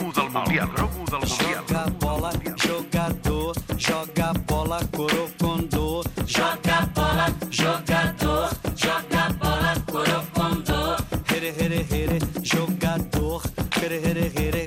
cromo 0.00 0.12
del 0.12 0.30
Mundial. 0.30 0.68
El 0.68 0.74
cromo 0.74 1.04
del 1.04 1.28
Mundial. 1.28 1.64
Joga 1.68 1.84
bola, 2.00 2.32
jogador, 2.56 3.54
joga 3.76 4.32
bola, 4.46 4.80
corocondô. 4.96 6.02
Joga 6.26 6.88
bola, 6.94 7.26
jogador, 7.50 8.50
joga 8.76 9.28
bola, 9.38 9.74
corocondô. 9.86 10.96
Here, 11.28 11.52
here, 11.52 11.84
here, 11.84 12.18
jogador, 12.42 13.42
here, 13.76 14.00
here, 14.00 14.30
here, 14.30 14.66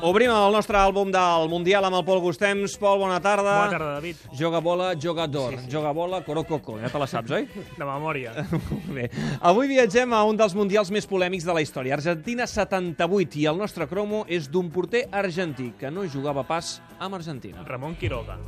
Obrim 0.00 0.30
el 0.32 0.54
nostre 0.54 0.78
àlbum 0.80 1.10
del 1.12 1.48
Mundial 1.52 1.84
amb 1.84 1.98
el 1.98 2.04
Pol 2.06 2.22
Gustems. 2.24 2.76
Pol, 2.80 2.96
bona 3.02 3.18
tarda. 3.20 3.56
Bona 3.66 3.74
tarda, 3.74 3.90
David. 3.98 4.22
Joga 4.38 4.62
bola, 4.64 4.94
jogador. 4.96 5.58
Sí, 5.58 5.66
sí. 5.66 5.72
Joga 5.74 5.92
bola, 5.92 6.22
corococo. 6.24 6.78
Ja 6.80 6.88
te 6.88 7.02
la 7.02 7.08
saps, 7.10 7.34
oi? 7.36 7.44
De 7.80 7.84
memòria. 7.84 8.32
Molt 8.54 8.88
bé. 8.96 9.10
Avui 9.52 9.68
viatgem 9.68 10.14
a 10.16 10.22
un 10.24 10.40
dels 10.40 10.56
mundials 10.56 10.92
més 10.94 11.08
polèmics 11.10 11.44
de 11.44 11.56
la 11.56 11.60
història. 11.64 11.98
Argentina 11.98 12.48
78 12.48 13.42
i 13.42 13.46
el 13.52 13.60
nostre 13.60 13.88
cromo 13.90 14.24
és 14.28 14.48
d'un 14.48 14.72
porter 14.72 15.04
argentí 15.12 15.74
que 15.76 15.92
no 15.92 16.08
jugava 16.08 16.46
pas 16.48 16.78
amb 16.98 17.20
Argentina. 17.20 17.66
Ramon 17.68 17.98
Quiroga. 18.00 18.40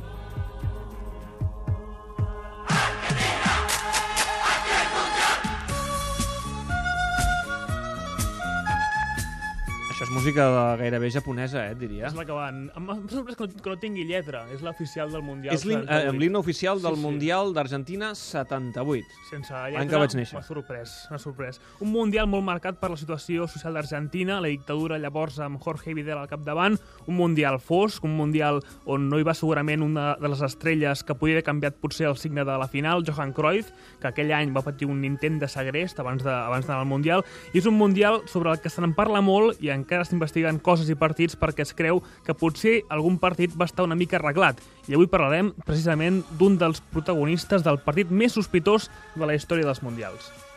Música 10.13 10.45
de 10.47 10.77
gairebé 10.77 11.09
japonesa, 11.11 11.65
eh, 11.71 11.75
diria. 11.75 12.07
És 12.07 12.13
la 12.15 12.23
que 12.25 12.31
van... 12.35 12.69
Em 12.77 12.87
sorprès 13.09 13.35
que 13.35 13.47
no, 13.47 13.61
que 13.63 13.69
no 13.73 13.77
tingui 13.81 14.05
lletra. 14.05 14.45
És 14.53 14.61
l'oficial 14.61 15.11
del 15.11 15.23
Mundial. 15.25 15.53
És 15.55 15.65
l'him- 15.65 15.81
78. 15.81 16.13
eh, 16.13 16.19
l'himne 16.19 16.37
oficial 16.39 16.81
del 16.81 16.95
Sí, 16.95 17.01
sí. 17.01 17.05
Mundial 17.07 17.53
d'Argentina 17.53 18.13
78. 18.15 19.05
Sense 19.29 19.53
lletra, 19.53 19.87
que 19.89 20.01
vaig 20.03 20.15
néixer. 20.15 20.37
m'ha 20.37 20.43
sorprès, 20.45 20.93
m'ha 21.11 21.19
sorprès. 21.19 21.59
Un 21.81 21.91
Mundial 21.91 22.27
molt 22.27 22.43
marcat 22.45 22.77
per 22.79 22.91
la 22.91 22.97
situació 22.97 23.47
social 23.47 23.73
d'Argentina, 23.73 24.39
la 24.39 24.47
dictadura 24.47 24.99
llavors 24.99 25.39
amb 25.39 25.59
Jorge 25.61 25.93
Videla 25.93 26.21
al 26.21 26.29
capdavant, 26.29 26.77
un 27.07 27.15
Mundial 27.15 27.59
fosc, 27.59 28.03
un 28.03 28.15
Mundial 28.15 28.61
on 28.85 29.09
no 29.09 29.19
hi 29.19 29.23
va 29.23 29.33
segurament 29.33 29.81
una 29.81 30.15
de 30.19 30.27
les 30.29 30.41
estrelles 30.41 31.03
que 31.03 31.15
podia 31.15 31.35
haver 31.39 31.43
canviat 31.43 31.75
potser 31.81 32.07
el 32.07 32.17
signe 32.17 32.45
de 32.45 32.57
la 32.57 32.67
final, 32.67 33.03
Johan 33.07 33.33
Cruyff, 33.33 33.71
que 33.99 34.07
aquell 34.07 34.31
any 34.31 34.53
va 34.53 34.61
patir 34.61 34.87
un 34.87 35.03
intent 35.05 35.39
de 35.41 35.47
segrest 35.47 35.99
abans 35.99 36.23
de- 36.23 36.29
abans 36.31 36.65
d'anar 36.67 36.81
al 36.81 36.87
Mundial, 36.87 37.23
i 37.53 37.57
és 37.57 37.65
un 37.65 37.75
Mundial 37.77 38.21
sobre 38.27 38.51
el 38.51 38.59
que 38.61 38.69
se 38.69 38.81
n'en 38.81 38.93
parla 38.93 39.21
molt 39.21 39.61
i 39.61 39.69
encara 39.69 40.02
s'investiguen 40.05 40.61
coses 40.63 40.89
i 40.89 40.97
partits 40.99 41.37
perquè 41.39 41.65
es 41.65 41.73
creu 41.73 42.03
que 42.25 42.37
potser 42.37 42.81
algun 42.93 43.19
partit 43.19 43.55
va 43.57 43.67
estar 43.69 43.87
una 43.87 43.97
mica 43.99 44.19
arreglat. 44.19 44.61
I 44.87 44.97
avui 44.97 45.09
parlarem 45.11 45.53
precisament 45.65 46.23
d'un 46.39 46.57
dels 46.61 46.81
protagonistes 46.93 47.63
del 47.65 47.81
partit 47.83 48.11
més 48.11 48.35
sospitós 48.35 48.89
de 49.15 49.25
la 49.25 49.35
història 49.35 49.67
dels 49.67 49.83
Mundials. 49.83 50.52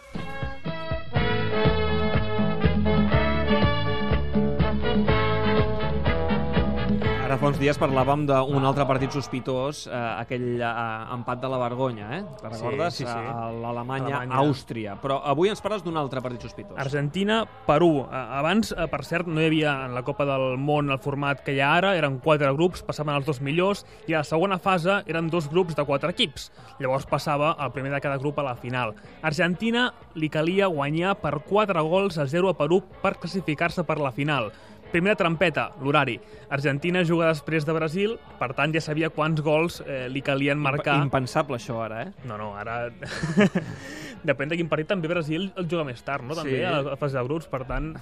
Ara 7.37 7.43
fa 7.43 7.51
uns 7.53 7.59
dies 7.61 7.77
parlàvem 7.77 8.23
d'un 8.25 8.65
altre 8.65 8.87
partit 8.89 9.13
sospitós, 9.13 9.83
eh, 9.91 9.97
aquell 10.23 10.55
eh, 10.57 10.69
empat 11.13 11.43
de 11.43 11.49
la 11.53 11.59
vergonya, 11.61 12.07
eh? 12.17 12.21
Sí, 12.25 12.47
recordes? 12.47 12.95
sí, 12.95 13.05
sí. 13.05 13.11
A 13.13 13.51
L'Alemanya, 13.53 14.23
Alemanya. 14.23 14.39
Àustria. 14.41 14.95
Però 15.03 15.19
avui 15.21 15.51
ens 15.53 15.61
parles 15.61 15.83
d'un 15.85 15.99
altre 16.01 16.23
partit 16.25 16.47
sospitós. 16.47 16.79
Argentina, 16.81 17.43
Perú. 17.67 18.07
Eh, 18.07 18.23
Abans, 18.39 18.73
eh, 18.73 18.87
per 18.89 19.03
cert, 19.05 19.29
no 19.29 19.43
hi 19.43 19.51
havia 19.51 19.75
en 19.85 19.93
la 19.93 20.01
Copa 20.03 20.25
del 20.25 20.57
Món 20.57 20.89
el 20.89 20.99
format 20.99 21.43
que 21.45 21.53
hi 21.53 21.61
ha 21.61 21.75
ara, 21.77 21.91
eren 21.99 22.17
quatre 22.25 22.49
grups, 22.57 22.81
passaven 22.81 23.13
els 23.15 23.29
dos 23.29 23.43
millors, 23.45 23.85
i 24.09 24.15
a 24.15 24.23
la 24.23 24.25
segona 24.25 24.57
fase 24.57 25.03
eren 25.05 25.29
dos 25.29 25.51
grups 25.53 25.77
de 25.77 25.85
quatre 25.85 26.15
equips. 26.17 26.49
Llavors 26.81 27.05
passava 27.05 27.53
el 27.61 27.75
primer 27.77 27.93
de 27.93 28.01
cada 28.01 28.17
grup 28.17 28.39
a 28.39 28.47
la 28.49 28.55
final. 28.57 28.95
Argentina 29.21 29.91
li 30.15 30.33
calia 30.33 30.73
guanyar 30.73 31.19
per 31.21 31.43
4 31.45 31.85
gols 31.85 32.17
a 32.17 32.25
0 32.25 32.49
a 32.49 32.57
Perú 32.57 32.81
per 33.03 33.19
classificar-se 33.21 33.85
per 33.85 33.99
la 34.01 34.15
final. 34.17 34.55
Primera 34.93 35.17
trampeta, 35.19 35.71
l'horari. 35.83 36.17
Argentina 36.51 37.03
juga 37.05 37.29
després 37.33 37.67
de 37.67 37.75
Brasil, 37.75 38.17
per 38.39 38.53
tant 38.57 38.73
ja 38.75 38.81
sabia 38.81 39.11
quants 39.11 39.43
gols 39.45 39.81
eh, 39.85 40.07
li 40.13 40.23
calien 40.25 40.59
marcar. 40.63 41.01
Impensable, 41.03 41.59
això, 41.59 41.81
ara, 41.85 42.05
eh? 42.07 42.27
No, 42.29 42.39
no, 42.41 42.53
ara... 42.57 42.87
Depèn 44.27 44.49
de 44.51 44.57
quin 44.59 44.69
partit, 44.69 44.89
també 44.91 45.07
Brasil 45.09 45.53
el 45.57 45.69
juga 45.71 45.85
més 45.87 46.03
tard, 46.03 46.25
no? 46.27 46.35
També 46.35 46.57
Sí. 46.59 46.63
a 46.65 46.83
la 46.83 46.97
fase 46.97 47.17
de 47.17 47.23
grups, 47.25 47.47
per 47.47 47.65
tant... 47.65 47.93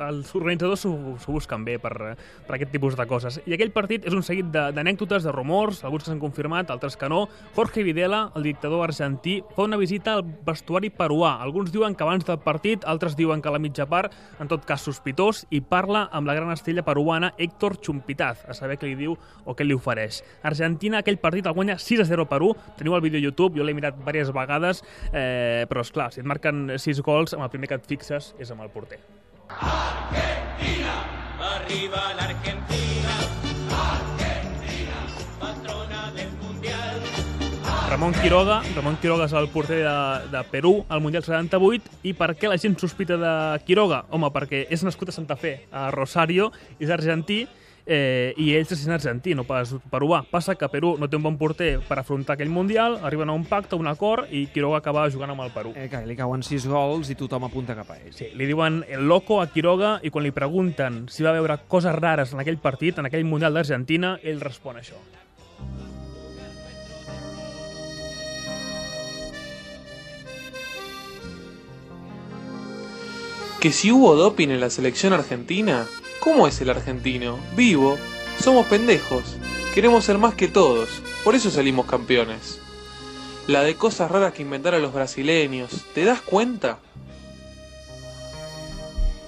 Els 0.00 0.34
organitzadors 0.34 0.80
s'ho 0.82 1.32
busquen 1.32 1.64
bé 1.64 1.78
per, 1.78 1.92
per 2.46 2.54
aquest 2.56 2.72
tipus 2.72 2.96
de 2.98 3.06
coses. 3.06 3.40
I 3.46 3.54
aquell 3.54 3.70
partit 3.72 4.06
és 4.08 4.14
un 4.16 4.22
seguit 4.26 4.46
de- 4.50 4.70
d'anècdotes, 4.74 5.22
de, 5.22 5.28
de 5.30 5.34
rumors, 5.36 5.84
alguns 5.84 6.04
que 6.04 6.10
s'han 6.10 6.18
confirmat, 6.22 6.70
altres 6.70 6.96
que 6.96 7.08
no. 7.08 7.28
Jorge 7.54 7.82
Videla, 7.86 8.30
el 8.34 8.42
dictador 8.42 8.82
argentí, 8.88 9.42
fa 9.54 9.62
una 9.68 9.76
visita 9.78 10.14
al 10.14 10.24
vestuari 10.24 10.90
peruà. 10.90 11.36
Alguns 11.40 11.70
diuen 11.72 11.94
que 11.94 12.02
abans 12.02 12.24
del 12.26 12.38
partit, 12.38 12.84
altres 12.84 13.14
diuen 13.16 13.40
que 13.42 13.48
a 13.48 13.52
la 13.52 13.58
mitja 13.62 13.86
part, 13.86 14.12
en 14.40 14.48
tot 14.48 14.64
cas 14.64 14.80
sospitós, 14.82 15.46
i 15.50 15.60
parla 15.60 16.08
amb 16.12 16.26
la 16.26 16.34
gran 16.34 16.50
estrella 16.50 16.82
peruana 16.82 17.34
Héctor 17.38 17.78
Chumpitaz, 17.80 18.44
a 18.48 18.54
saber 18.54 18.78
què 18.78 18.88
li 18.88 18.96
diu 18.96 19.16
o 19.44 19.54
què 19.54 19.64
li 19.64 19.74
ofereix. 19.74 20.22
Argentina, 20.42 20.98
aquell 20.98 21.18
partit 21.18 21.46
el 21.46 21.52
guanya 21.54 21.78
6 21.78 22.00
a 22.00 22.04
0 22.04 22.22
a 22.22 22.28
Perú. 22.28 22.54
Teniu 22.76 22.94
el 22.96 23.00
vídeo 23.02 23.18
a 23.18 23.22
YouTube, 23.22 23.56
jo 23.58 23.64
l'he 23.64 23.74
mirat 23.74 23.96
diverses 23.96 24.30
vegades, 24.32 24.39
eh, 25.12 25.66
però 25.68 25.84
és 25.84 25.92
clar, 25.92 26.10
si 26.14 26.22
et 26.22 26.28
marquen 26.28 26.78
6 26.78 27.02
gols, 27.04 27.34
amb 27.36 27.44
el 27.46 27.52
primer 27.52 27.68
que 27.68 27.80
et 27.80 27.90
fixes 27.90 28.34
és 28.38 28.50
amb 28.50 28.64
el 28.64 28.70
porter. 28.72 29.00
Arriba 31.40 32.00
la 32.16 32.24
Argentina, 32.24 33.14
Argentina, 33.70 34.98
patrona 35.38 36.10
del 36.12 36.30
mundial. 36.42 37.00
Ramon 37.88 38.12
Quiroga, 38.14 38.60
Ramon 38.76 38.98
Quiroga 39.00 39.26
és 39.26 39.34
el 39.38 39.48
porter 39.50 39.80
de, 39.84 39.94
de 40.30 40.42
Perú 40.52 40.74
al 40.88 41.00
Mundial 41.02 41.24
78 41.26 42.02
i 42.06 42.12
per 42.14 42.34
què 42.38 42.50
la 42.50 42.58
gent 42.60 42.76
sospita 42.78 43.16
de 43.18 43.32
Quiroga? 43.66 44.04
Home, 44.10 44.30
perquè 44.34 44.66
és 44.70 44.84
nascut 44.86 45.10
a 45.10 45.16
Santa 45.16 45.38
Fe, 45.40 45.56
a 45.72 45.88
Rosario, 45.94 46.50
és 46.78 46.92
argentí 46.92 47.46
eh, 47.86 48.34
i 48.36 48.52
ell 48.56 48.66
és 48.66 48.86
argentí, 48.88 49.34
no 49.34 49.44
pas 49.48 49.72
peruà. 49.92 50.22
Passa 50.30 50.56
que 50.58 50.68
Perú 50.72 50.96
no 50.98 51.08
té 51.08 51.18
un 51.18 51.24
bon 51.26 51.38
porter 51.40 51.78
per 51.86 52.00
afrontar 52.00 52.36
aquell 52.36 52.50
Mundial, 52.50 52.98
arriben 53.06 53.30
a 53.30 53.36
un 53.36 53.44
pacte, 53.44 53.76
un 53.76 53.88
acord, 53.90 54.30
i 54.30 54.46
Quiroga 54.52 54.80
acaba 54.80 55.08
jugant 55.10 55.34
amb 55.34 55.46
el 55.46 55.54
Perú. 55.54 55.74
Eh, 55.76 55.88
que 55.92 56.02
li 56.06 56.18
cauen 56.18 56.44
6 56.46 56.66
gols 56.70 57.10
i 57.10 57.18
tothom 57.18 57.48
apunta 57.48 57.76
cap 57.78 57.90
a 57.94 58.00
ell. 58.00 58.12
Sí, 58.16 58.32
li 58.34 58.48
diuen 58.50 58.82
el 58.88 59.06
loco 59.08 59.40
a 59.40 59.48
Quiroga 59.52 59.98
i 60.02 60.10
quan 60.10 60.26
li 60.26 60.34
pregunten 60.34 61.04
si 61.10 61.26
va 61.26 61.36
veure 61.36 61.60
coses 61.68 61.94
rares 61.96 62.34
en 62.34 62.42
aquell 62.42 62.60
partit, 62.60 62.98
en 62.98 63.10
aquell 63.10 63.24
Mundial 63.24 63.54
d'Argentina, 63.54 64.18
ell 64.22 64.40
respon 64.40 64.80
això. 64.80 64.98
que 73.60 73.72
si 73.72 73.92
hubo 73.92 74.16
doping 74.16 74.48
en 74.48 74.60
la 74.60 74.70
selección 74.70 75.12
argentina, 75.12 75.86
¿cómo 76.20 76.46
es 76.46 76.60
el 76.60 76.70
argentino? 76.70 77.38
Vivo, 77.56 77.98
somos 78.38 78.66
pendejos, 78.66 79.36
queremos 79.74 80.04
ser 80.04 80.18
más 80.18 80.34
que 80.34 80.48
todos, 80.48 81.02
por 81.24 81.34
eso 81.34 81.50
salimos 81.50 81.86
campeones. 81.86 82.60
La 83.46 83.62
de 83.62 83.74
cosas 83.74 84.10
raras 84.10 84.32
que 84.32 84.42
inventaron 84.42 84.82
los 84.82 84.92
brasileños, 84.92 85.70
¿te 85.94 86.04
das 86.04 86.20
cuenta? 86.20 86.78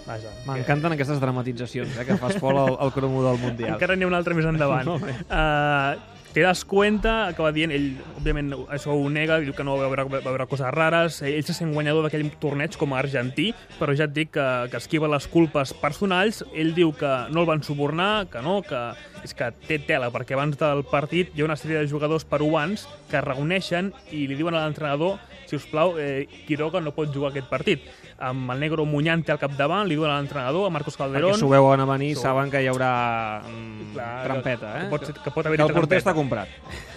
Vaja, 0.06 0.30
M'encanten 0.46 0.92
aquestes 0.92 1.20
dramatitzacions 1.22 1.96
eh, 1.96 2.04
que 2.04 2.16
fas, 2.18 2.34
Pol, 2.42 2.58
al, 2.58 2.76
al 2.78 2.90
cromo 2.92 3.22
del 3.22 3.38
Mundial. 3.38 3.76
Encara 3.76 3.94
n'hi 3.96 4.02
ha 4.02 4.10
un 4.10 4.16
altre 4.18 4.34
més 4.34 4.48
endavant. 4.48 4.90
Uh, 5.32 5.94
te 6.32 6.40
das 6.40 6.64
cuenta, 6.64 7.26
acaba 7.28 7.52
dient, 7.52 7.70
ell, 7.76 7.90
òbviament, 8.16 8.52
això 8.72 8.94
ho 8.96 9.08
nega, 9.12 9.36
diu 9.44 9.52
que 9.52 9.64
no 9.66 9.74
va 9.76 9.88
veure, 9.92 10.06
va 10.08 10.20
veure 10.24 10.46
coses 10.48 10.70
rares, 10.72 11.20
ell 11.22 11.44
se 11.44 11.52
sent 11.52 11.74
guanyador 11.74 12.06
d'aquell 12.06 12.30
torneig 12.40 12.76
com 12.80 12.94
a 12.94 13.00
argentí, 13.02 13.50
però 13.78 13.92
ja 13.96 14.06
et 14.08 14.14
dic 14.16 14.30
que, 14.32 14.46
que 14.72 14.80
esquiva 14.80 15.10
les 15.12 15.26
culpes 15.28 15.74
personals, 15.82 16.40
ell 16.56 16.72
diu 16.76 16.94
que 16.96 17.12
no 17.30 17.44
el 17.44 17.50
van 17.50 17.62
subornar, 17.62 18.28
que 18.32 18.40
no, 18.40 18.62
que 18.64 18.80
és 19.22 19.36
que 19.38 19.50
té 19.68 19.76
tela, 19.86 20.08
perquè 20.10 20.34
abans 20.34 20.56
del 20.58 20.82
partit 20.88 21.30
hi 21.36 21.42
ha 21.44 21.50
una 21.50 21.58
sèrie 21.60 21.78
de 21.82 21.86
jugadors 21.90 22.24
peruans 22.24 22.88
que 23.10 23.20
es 23.20 23.24
reuneixen 23.24 23.92
i 24.10 24.24
li 24.26 24.34
diuen 24.40 24.56
a 24.56 24.64
l'entrenador 24.64 25.20
si 25.46 25.56
us 25.58 25.66
plau, 25.68 25.98
eh, 26.00 26.24
Quiroga 26.46 26.80
no 26.80 26.94
pot 26.96 27.12
jugar 27.12 27.28
aquest 27.30 27.50
partit. 27.50 27.82
Amb 28.22 28.48
el 28.54 28.60
negro 28.62 28.86
Muñante 28.86 29.32
al 29.34 29.38
capdavant, 29.38 29.84
li 29.90 29.96
diuen 29.98 30.08
a 30.10 30.14
l'entrenador, 30.16 30.64
a 30.64 30.70
Marcos 30.72 30.96
Calderón... 30.96 31.34
Perquè 31.34 31.42
s'ho 31.42 31.50
veuen 31.50 31.82
a 31.82 31.86
venir, 31.90 32.14
S'ho- 32.16 32.22
saben 32.24 32.48
que 32.50 32.62
hi 32.62 32.68
haurà 32.70 33.42
mm, 33.44 33.90
Clar, 33.92 34.10
trampeta, 34.24 34.70
eh? 34.78 34.84
que 34.86 34.90
pot 34.94 35.04
ser- 35.10 35.16
que 35.18 35.30
pot 35.34 35.44
haver-hi 35.50 35.60
que 35.60 35.68
el 35.68 35.74
porter 35.76 35.98
trampeta. 35.98 36.02
està 36.06 36.14
comprat. 36.22 36.48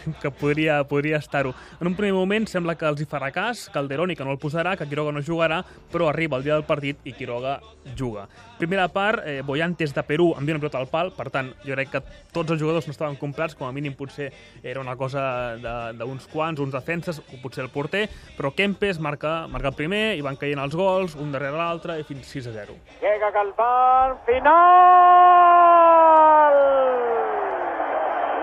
que 0.22 0.30
podria, 0.30 0.84
podria 0.86 1.18
estar-ho. 1.18 1.50
En 1.82 1.88
un 1.90 1.96
primer 1.98 2.14
moment 2.14 2.46
sembla 2.46 2.76
que 2.78 2.86
els 2.86 3.02
hi 3.02 3.08
farà 3.10 3.32
cas, 3.34 3.64
Calderón 3.74 4.12
i 4.14 4.16
que 4.16 4.24
no 4.24 4.30
el 4.36 4.38
posarà, 4.38 4.76
que 4.78 4.86
Quiroga 4.86 5.10
no 5.12 5.24
jugarà, 5.26 5.64
però 5.92 6.12
arriba 6.12 6.38
el 6.38 6.44
dia 6.46 6.54
del 6.54 6.64
partit 6.68 7.00
i 7.10 7.14
Quiroga 7.18 7.56
juga. 7.98 8.28
Primera 8.60 8.86
part, 8.88 9.24
eh, 9.26 9.42
Boyantes 9.42 9.96
de 9.96 10.04
Perú 10.06 10.28
envia 10.38 10.54
una 10.56 10.62
pilota 10.62 10.78
al 10.78 10.88
pal, 10.94 11.10
per 11.18 11.32
tant, 11.34 11.50
jo 11.66 11.74
crec 11.74 11.90
que 11.96 12.04
tots 12.32 12.54
els 12.54 12.62
jugadors 12.62 12.86
no 12.88 12.94
estaven 12.94 13.18
complets, 13.18 13.56
com 13.58 13.66
a 13.68 13.72
mínim 13.74 13.96
potser 13.98 14.30
era 14.62 14.80
una 14.80 14.96
cosa 14.96 15.58
de- 15.58 15.94
d'uns 15.98 16.28
quants, 16.32 16.60
uns 16.62 16.72
defenses, 16.72 17.20
o 17.20 17.42
potser 17.42 17.64
el 17.66 17.72
porter, 17.74 18.06
però 18.38 18.54
Kempes 18.54 19.00
marca, 19.00 19.48
marca 19.50 19.70
el 19.74 19.76
primer 19.76 20.16
i 20.18 20.22
van 20.22 20.38
caient 20.38 20.60
els 20.62 20.76
gols, 20.78 21.16
un 21.16 21.32
darrere 21.34 21.58
l'altre, 21.58 21.98
i 22.00 22.04
fins 22.04 22.28
6 22.30 22.48
a 22.48 22.52
0. 22.54 22.78
Llega 23.02 23.32
Galván, 23.32 24.20
final. 24.26 24.56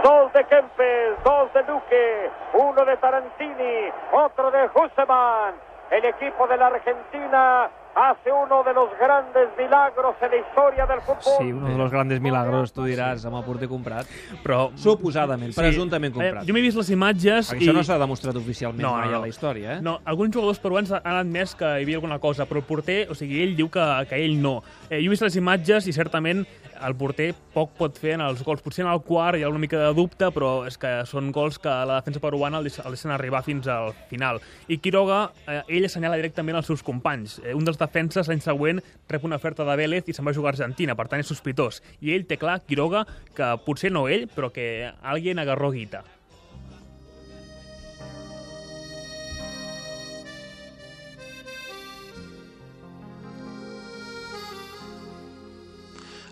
Dos 0.02 0.31
de 0.42 0.48
Kempes, 0.50 1.22
dos 1.24 1.52
de 1.54 1.62
Duque, 1.70 2.30
uno 2.54 2.84
de 2.84 2.96
Tarantini, 2.96 3.90
otro 4.12 4.50
de 4.50 4.66
Husseman. 4.74 5.54
el 5.92 6.04
equipo 6.06 6.46
de 6.48 6.56
la 6.56 6.68
Argentina 6.68 7.68
hace 7.94 8.32
uno 8.32 8.64
de 8.64 8.72
los 8.72 8.88
grandes 8.98 9.50
milagros 9.58 10.16
en 10.22 10.30
la 10.30 10.36
historia 10.38 10.86
del 10.86 11.00
fútbol. 11.02 11.34
Sí, 11.38 11.52
un 11.52 11.76
dels 11.76 11.90
grandes 11.92 12.18
milagros, 12.18 12.72
tu 12.72 12.86
diràs, 12.88 13.26
amb 13.28 13.36
el 13.36 13.44
porter 13.44 13.68
comprat. 13.68 14.06
Però... 14.42 14.70
Suposadament, 14.74 15.52
presumptament 15.54 16.14
Eh, 16.14 16.16
comprat. 16.16 16.46
jo 16.48 16.54
m'he 16.56 16.62
vist 16.64 16.78
les 16.80 16.88
imatges 16.96 17.50
Perquè 17.52 17.60
i... 17.60 17.68
això 17.68 17.74
no 17.76 17.84
s'ha 17.84 17.98
demostrat 18.00 18.34
oficialment 18.40 18.80
No, 18.86 18.94
mai 18.96 19.10
no, 19.10 19.12
no. 19.12 19.18
a 19.18 19.20
la 19.26 19.28
història, 19.28 19.74
eh? 19.76 19.82
No, 19.84 19.98
alguns 20.08 20.32
jugadors 20.32 20.58
peruans 20.64 20.94
han 20.96 21.18
admès 21.20 21.52
que 21.54 21.66
hi 21.68 21.84
havia 21.84 22.00
alguna 22.00 22.18
cosa, 22.18 22.46
però 22.48 22.62
el 22.64 22.64
porter, 22.64 23.10
o 23.12 23.14
sigui, 23.14 23.42
ell 23.44 23.52
diu 23.60 23.68
que, 23.68 23.84
que 24.08 24.16
ell 24.24 24.40
no. 24.40 24.62
Eh, 24.88 24.96
jo 25.02 25.10
he 25.10 25.12
vist 25.12 25.28
les 25.28 25.36
imatges 25.36 25.86
i 25.86 25.92
certament 25.92 26.46
el 26.86 26.96
porter 26.98 27.32
poc 27.54 27.72
pot 27.78 27.98
fer 27.98 28.16
en 28.16 28.24
els 28.24 28.42
gols. 28.44 28.62
Potser 28.64 28.84
en 28.84 28.90
el 28.92 29.02
quart 29.06 29.38
hi 29.38 29.44
ha 29.44 29.50
una 29.50 29.60
mica 29.62 29.80
de 29.80 29.90
dubte, 29.96 30.30
però 30.34 30.52
és 30.68 30.78
que 30.80 30.92
són 31.08 31.32
gols 31.34 31.58
que 31.62 31.72
la 31.88 32.00
defensa 32.00 32.22
peruana 32.22 32.60
el 32.60 32.68
deixen 32.68 33.12
arribar 33.14 33.42
fins 33.46 33.68
al 33.70 33.92
final. 34.10 34.40
I 34.68 34.78
Quiroga, 34.82 35.24
eh, 35.46 35.60
ell 35.68 35.88
assenyala 35.88 36.18
directament 36.20 36.58
els 36.58 36.70
seus 36.70 36.82
companys. 36.86 37.38
Eh, 37.44 37.54
un 37.54 37.64
dels 37.64 37.80
defenses 37.80 38.28
l'any 38.28 38.42
següent 38.44 38.82
rep 39.08 39.24
una 39.24 39.36
oferta 39.36 39.66
de 39.68 39.76
Vélez 39.76 40.08
i 40.08 40.16
se'n 40.16 40.26
va 40.26 40.34
jugar 40.34 40.52
a 40.52 40.56
Argentina, 40.56 40.96
per 40.96 41.08
tant 41.08 41.20
és 41.20 41.28
sospitós. 41.28 41.82
I 42.00 42.14
ell 42.16 42.26
té 42.26 42.38
clar, 42.40 42.60
Quiroga, 42.66 43.06
que 43.36 43.54
potser 43.66 43.92
no 43.92 44.08
ell, 44.08 44.28
però 44.32 44.52
que 44.52 44.90
alguien 45.02 45.38
agarró 45.38 45.70
guita. 45.70 46.04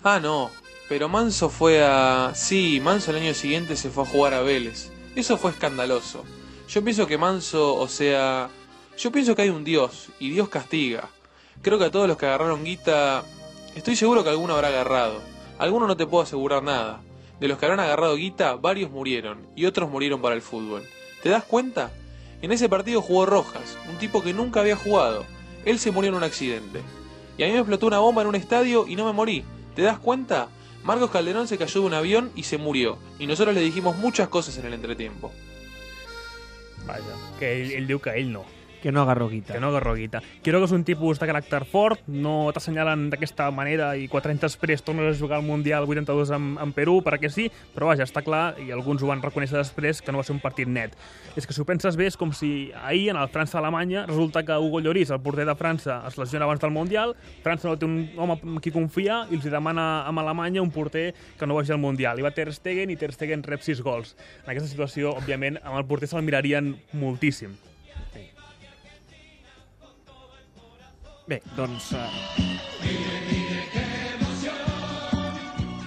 Ah, 0.03 0.19
no. 0.19 0.51
Pero 0.89 1.09
Manso 1.09 1.51
fue 1.51 1.85
a... 1.85 2.33
Sí, 2.35 2.81
Manso 2.83 3.11
el 3.11 3.19
año 3.19 3.35
siguiente 3.35 3.77
se 3.77 3.91
fue 3.91 4.05
a 4.05 4.07
jugar 4.07 4.35
a 4.35 4.41
Vélez. 4.41 4.91
Eso 5.15 5.37
fue 5.37 5.51
escandaloso. 5.51 6.25
Yo 6.69 6.83
pienso 6.83 7.07
que 7.07 7.19
Manso, 7.19 7.75
o 7.75 7.87
sea... 7.87 8.49
Yo 8.97 9.13
pienso 9.13 9.37
que 9.37 9.43
hay 9.43 9.51
un 9.51 9.65
Dios, 9.65 10.09
y 10.19 10.31
Dios 10.31 10.49
castiga. 10.49 11.09
Creo 11.63 11.79
que 11.79 11.85
a 11.85 11.91
todos 11.91 12.09
los 12.09 12.17
que 12.17 12.27
agarraron 12.27 12.65
guita... 12.65 13.25
Estoy 13.75 13.95
seguro 13.95 14.25
que 14.25 14.31
alguno 14.31 14.55
habrá 14.55 14.69
agarrado. 14.69 15.21
Alguno 15.59 15.87
no 15.87 15.97
te 15.97 16.07
puedo 16.07 16.25
asegurar 16.25 16.63
nada. 16.63 17.03
De 17.39 17.47
los 17.47 17.59
que 17.59 17.67
habrán 17.67 17.81
agarrado 17.81 18.17
guita, 18.17 18.55
varios 18.55 18.91
murieron, 18.91 19.47
y 19.55 19.67
otros 19.67 19.91
murieron 19.91 20.21
para 20.21 20.35
el 20.35 20.43
fútbol. 20.43 20.83
¿Te 21.23 21.29
das 21.29 21.45
cuenta? 21.45 21.91
En 22.43 22.53
ese 22.53 22.69
partido 22.69 23.03
jugó 23.03 23.27
Rojas, 23.27 23.77
un 23.89 23.99
tipo 23.99 24.23
que 24.23 24.33
nunca 24.33 24.61
había 24.61 24.77
jugado. 24.77 25.25
Él 25.65 25.79
se 25.79 25.91
murió 25.91 26.09
en 26.09 26.17
un 26.17 26.25
accidente. 26.25 26.81
Y 27.37 27.43
a 27.43 27.47
mí 27.47 27.53
me 27.53 27.59
explotó 27.59 27.87
una 27.87 27.99
bomba 27.99 28.23
en 28.23 28.29
un 28.29 28.35
estadio 28.35 28.87
y 28.89 28.97
no 28.97 29.05
me 29.05 29.13
morí. 29.13 29.45
¿Te 29.75 29.83
das 29.83 29.99
cuenta? 29.99 30.49
Marcos 30.85 31.11
Calderón 31.11 31.47
se 31.47 31.59
cayó 31.59 31.81
de 31.81 31.87
un 31.87 31.95
avión 31.95 32.31
y 32.35 32.45
se 32.45 32.59
murió. 32.59 32.99
Y 33.19 33.27
nosotros 33.27 33.55
le 33.55 33.61
dijimos 33.61 33.97
muchas 33.97 34.29
cosas 34.29 34.57
en 34.59 34.67
el 34.67 34.75
entretiempo. 34.75 35.33
Vaja, 36.87 37.01
que 37.39 37.77
ell 37.77 37.87
diu 37.87 38.01
que 38.01 38.11
ell 38.11 38.33
no. 38.33 38.45
Que 38.83 38.93
no 38.93 39.03
agarró 39.03 39.29
guita. 39.29 39.55
que 39.55 39.61
no 39.61 39.69
agarró 39.69 39.95
guita. 39.95 40.23
Quiroga 40.43 40.65
és 40.65 40.73
un 40.73 40.85
tipus 40.85 41.19
de 41.21 41.27
caràcter 41.29 41.65
fort, 41.69 42.01
no 42.09 42.51
t'assenyalen 42.55 43.09
d'aquesta 43.13 43.51
manera 43.53 43.93
i 43.97 44.09
quatre 44.09 44.33
anys 44.33 44.47
després 44.47 44.83
tornes 44.83 45.11
a 45.11 45.19
jugar 45.19 45.39
al 45.39 45.45
Mundial 45.45 45.85
82 45.85 46.31
amb, 46.33 46.59
amb 46.59 46.75
Perú, 46.75 47.01
perquè 47.05 47.31
sí, 47.31 47.51
però 47.75 47.91
vaja, 47.91 48.07
està 48.09 48.23
clar, 48.25 48.55
i 48.63 48.71
alguns 48.73 49.03
ho 49.03 49.11
van 49.11 49.23
reconèixer 49.23 49.59
després, 49.59 50.01
que 50.01 50.13
no 50.13 50.21
va 50.21 50.25
ser 50.25 50.35
un 50.35 50.41
partit 50.41 50.69
net. 50.69 50.97
És 51.37 51.47
que 51.47 51.53
si 51.57 51.61
ho 51.61 51.67
penses 51.69 51.97
bé, 51.97 52.09
és 52.11 52.17
com 52.17 52.33
si 52.33 52.73
ahir, 52.85 53.11
en 53.11 53.21
el 53.21 53.29
França-Alemanya, 53.29 54.07
resulta 54.09 54.45
que 54.45 54.57
Hugo 54.57 54.81
Lloris, 54.81 55.11
el 55.11 55.21
porter 55.21 55.47
de 55.47 55.57
França, 55.57 56.01
es 56.09 56.19
lesiona 56.19 56.49
abans 56.49 56.61
del 56.61 56.75
Mundial, 56.75 57.15
França 57.45 57.69
no 57.69 57.77
té 57.79 57.89
un 57.89 58.11
home 58.17 58.39
en 58.43 58.61
qui 58.65 58.73
confia 58.75 59.25
i 59.31 59.39
els 59.39 59.49
demana 59.51 60.07
amb 60.09 60.23
Alemanya 60.23 60.63
un 60.63 60.71
porter 60.75 61.11
que 61.39 61.47
no 61.47 61.57
vagi 61.59 61.73
al 61.73 61.83
Mundial. 61.83 62.19
I 62.19 62.27
va 62.27 62.35
Ter 62.35 62.51
Stegen 62.55 62.91
i 62.91 62.97
Ter 62.97 63.13
Stegen 63.13 63.45
rep 63.47 63.63
6 63.63 63.83
gols. 63.87 64.17
En 64.45 64.53
aquesta 64.53 64.71
situació, 64.71 65.17
òbviament, 65.17 65.61
amb 65.65 65.77
el 65.81 65.89
porter 65.89 66.11
se'l 66.11 66.25
mirarien 66.27 66.77
moltíssim. 66.93 67.70
Bé, 71.31 71.37
doncs... 71.55 71.93
Uh... 71.95 72.01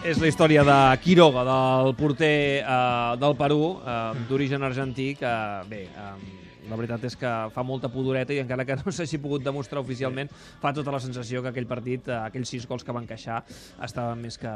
És 0.07 0.19
la 0.19 0.29
història 0.29 0.63
de 0.67 0.77
Quiroga, 1.03 1.43
del 1.47 1.91
porter 1.99 2.63
uh, 2.63 3.17
del 3.19 3.35
Perú, 3.39 3.59
uh, 3.75 4.13
d'origen 4.29 4.63
argentí, 4.63 5.09
que, 5.19 5.33
bé, 5.67 5.81
um, 5.99 6.23
la 6.69 6.75
veritat 6.79 7.03
és 7.09 7.15
que 7.19 7.31
fa 7.53 7.63
molta 7.63 7.89
pudoreta 7.89 8.33
i 8.33 8.39
encara 8.43 8.65
que 8.65 8.75
no 8.79 8.91
s'hagi 8.95 9.17
pogut 9.23 9.43
demostrar 9.43 9.81
oficialment, 9.83 10.29
fa 10.61 10.73
tota 10.73 10.91
la 10.91 10.99
sensació 11.03 11.41
que 11.43 11.49
aquell 11.53 11.67
partit, 11.67 12.07
uh, 12.07 12.23
aquells 12.29 12.49
sis 12.49 12.67
gols 12.69 12.83
que 12.83 12.91
van 12.95 13.07
queixar, 13.09 13.41
estaven 13.83 14.21
més 14.21 14.37
que... 14.37 14.51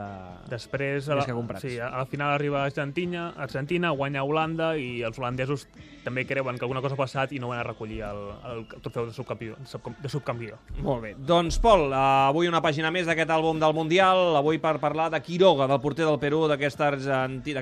Després, 0.49 1.07
a 1.09 1.15
la, 1.15 1.21
Més 1.21 1.25
que 1.29 1.35
comprats. 1.35 1.61
sí, 1.65 1.77
a 1.79 1.89
la 1.97 2.05
final 2.05 2.33
arriba 2.33 2.63
Argentina, 2.63 3.33
Argentina 3.37 3.91
guanya 3.91 4.23
Holanda 4.23 4.75
i 4.77 5.01
els 5.03 5.17
holandesos 5.19 5.67
també 6.07 6.23
creuen 6.25 6.55
que 6.57 6.63
alguna 6.63 6.79
cosa 6.81 6.95
ha 6.95 6.97
passat 7.01 7.33
i 7.35 7.39
no 7.43 7.49
van 7.51 7.59
a 7.59 7.65
recollir 7.67 7.99
el, 8.07 8.19
el 8.53 8.61
trofeu 8.81 9.07
de 9.09 9.13
subcampió. 9.13 9.57
subcam- 9.67 9.97
De 10.01 10.07
subcampió. 10.09 10.55
Molt 10.79 11.01
bé. 11.03 11.15
Doncs, 11.19 11.57
Pol, 11.59 11.89
avui 11.93 12.47
una 12.47 12.61
pàgina 12.63 12.91
més 12.95 13.05
d'aquest 13.09 13.29
àlbum 13.35 13.59
del 13.59 13.73
Mundial, 13.75 14.37
avui 14.39 14.57
per 14.63 14.77
parlar 14.79 15.09
de 15.11 15.19
Quiroga, 15.21 15.67
del 15.67 15.81
porter 15.83 16.05
del 16.07 16.19
Perú, 16.21 16.45
d'aquest 16.47 16.79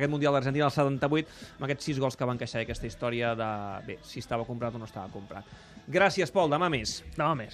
Mundial 0.09 0.33
d'Argentina 0.35 0.65
del 0.67 0.75
78, 0.75 1.27
amb 1.57 1.65
aquests 1.67 1.85
sis 1.89 1.99
gols 1.99 2.15
que 2.19 2.25
van 2.29 2.37
queixar 2.37 2.61
i 2.61 2.67
aquesta 2.67 2.85
història 2.87 3.33
de, 3.35 3.49
bé, 3.87 3.97
si 4.05 4.19
estava 4.35 4.47
comprat 4.47 4.75
o 4.75 4.79
no 4.79 4.85
estava 4.85 5.07
comprat. 5.13 5.47
Gràcies, 5.87 6.31
Pol, 6.33 6.49
demà 6.51 6.67
més. 6.69 7.03
Demà 7.15 7.35
més. 7.37 7.53